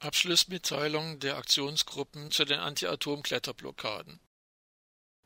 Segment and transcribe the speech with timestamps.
[0.00, 4.20] Abschlussmitteilung der Aktionsgruppen zu den Anti-Atom-Kletterblockaden.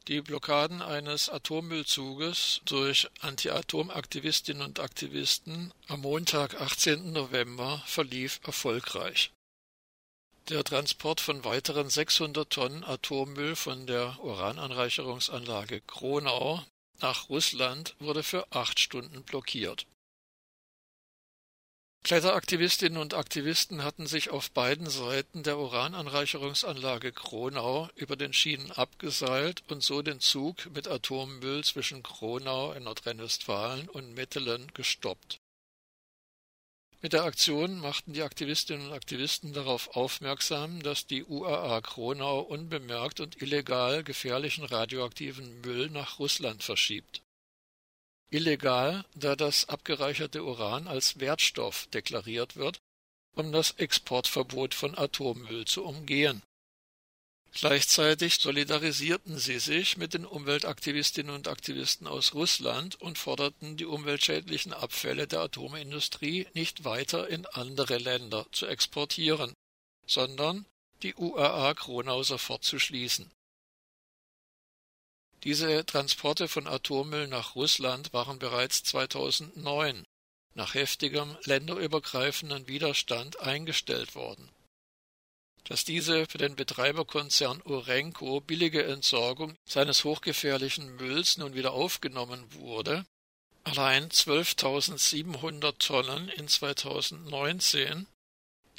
[0.09, 7.13] Die Blockaden eines Atommüllzuges durch Anti-Atom-Aktivistinnen und Aktivisten am Montag, 18.
[7.13, 9.31] November, verlief erfolgreich.
[10.49, 16.65] Der Transport von weiteren 600 Tonnen Atommüll von der Urananreicherungsanlage Kronau
[17.01, 19.87] nach Russland wurde für acht Stunden blockiert
[22.05, 29.63] Kletteraktivistinnen und Aktivisten hatten sich auf beiden Seiten der Urananreicherungsanlage Kronau über den Schienen abgeseilt
[29.69, 35.39] und so den Zug mit Atommüll zwischen Kronau in Nordrhein-Westfalen und Mettelen gestoppt.
[37.03, 43.21] Mit der Aktion machten die Aktivistinnen und Aktivisten darauf aufmerksam, dass die UAA Kronau unbemerkt
[43.21, 47.23] und illegal gefährlichen radioaktiven Müll nach Russland verschiebt
[48.33, 52.79] illegal, da das abgereicherte Uran als Wertstoff deklariert wird,
[53.35, 56.43] um das Exportverbot von Atommüll zu umgehen.
[57.55, 64.73] Gleichzeitig solidarisierten sie sich mit den Umweltaktivistinnen und Aktivisten aus Russland und forderten, die umweltschädlichen
[64.73, 69.53] Abfälle der Atomindustrie nicht weiter in andere Länder zu exportieren,
[70.07, 70.65] sondern
[71.03, 73.31] die UAA Kronau sofort zu schließen.
[75.45, 80.05] Diese Transporte von Atommüll nach Russland waren bereits 2009
[80.55, 84.51] nach heftigem länderübergreifenden Widerstand eingestellt worden.
[85.65, 93.05] Dass diese für den Betreiberkonzern Urenco billige Entsorgung seines hochgefährlichen Mülls nun wieder aufgenommen wurde,
[93.65, 98.07] allein 12.700 Tonnen in 2019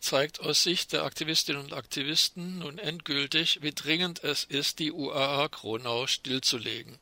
[0.03, 5.47] zeigt aus Sicht der Aktivistinnen und Aktivisten nun endgültig, wie dringend es ist, die UAA
[5.47, 6.99] Kronau stillzulegen.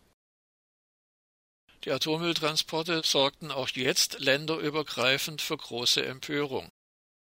[1.84, 6.70] Die Atommülltransporte sorgten auch jetzt länderübergreifend für große Empörung.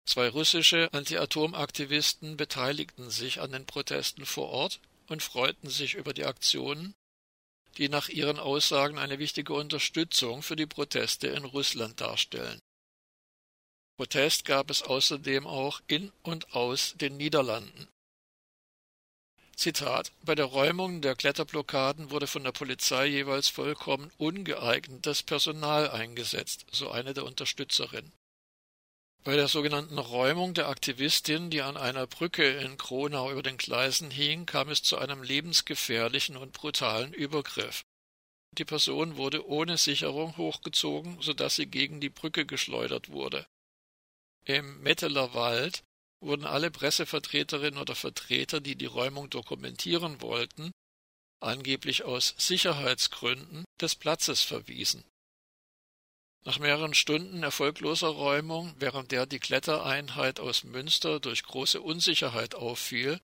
[0.06, 6.24] Zwei russische Anti-Atom-Aktivisten beteiligten sich an den Protesten vor Ort und freuten sich über die
[6.24, 6.94] Aktionen,
[7.78, 12.60] die nach ihren Aussagen eine wichtige Unterstützung für die Proteste in Russland darstellen.
[13.96, 17.88] Protest gab es außerdem auch in und aus den Niederlanden.
[19.56, 26.66] Zitat Bei der Räumung der Kletterblockaden wurde von der Polizei jeweils vollkommen ungeeignetes Personal eingesetzt,
[26.72, 28.12] so eine der Unterstützerinnen.
[29.22, 34.10] Bei der sogenannten Räumung der Aktivistin, die an einer Brücke in Kronau über den Gleisen
[34.10, 37.84] hing, kam es zu einem lebensgefährlichen und brutalen Übergriff.
[38.52, 43.46] Die Person wurde ohne Sicherung hochgezogen, so dass sie gegen die Brücke geschleudert wurde.
[44.46, 45.84] Im Metteler Wald
[46.20, 50.70] wurden alle Pressevertreterinnen oder Vertreter, die die Räumung dokumentieren wollten,
[51.40, 55.02] angeblich aus Sicherheitsgründen des Platzes verwiesen.
[56.44, 63.18] Nach mehreren Stunden erfolgloser Räumung, während der die Klettereinheit aus Münster durch große Unsicherheit auffiel,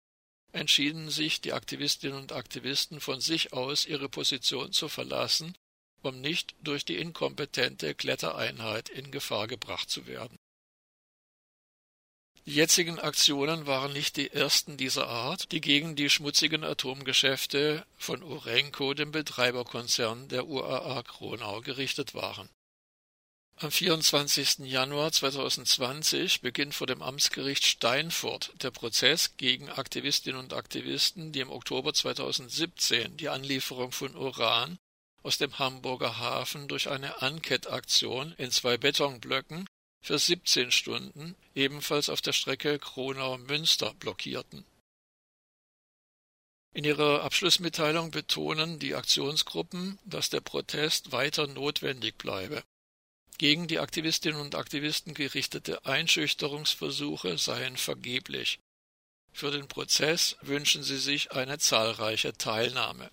[0.52, 5.54] entschieden sich die Aktivistinnen und Aktivisten von sich aus ihre Position zu verlassen,
[6.00, 10.38] um nicht durch die inkompetente Klettereinheit in Gefahr gebracht zu werden
[12.46, 18.22] die jetzigen Aktionen waren nicht die ersten dieser Art, die gegen die schmutzigen Atomgeschäfte von
[18.22, 22.48] Urenco, dem Betreiberkonzern der UAA Kronau, gerichtet waren.
[23.56, 24.60] Am 24.
[24.60, 31.50] Januar 2020 beginnt vor dem Amtsgericht Steinfurt der Prozess gegen Aktivistinnen und Aktivisten, die im
[31.50, 34.78] Oktober 2017 die Anlieferung von Uran
[35.22, 39.66] aus dem Hamburger Hafen durch eine Ankettaktion in zwei Betonblöcken
[40.00, 44.64] für 17 Stunden ebenfalls auf der Strecke Kronau-Münster blockierten.
[46.72, 52.62] In ihrer Abschlussmitteilung betonen die Aktionsgruppen, dass der Protest weiter notwendig bleibe.
[53.38, 58.60] Gegen die Aktivistinnen und Aktivisten gerichtete Einschüchterungsversuche seien vergeblich.
[59.32, 63.10] Für den Prozess wünschen sie sich eine zahlreiche Teilnahme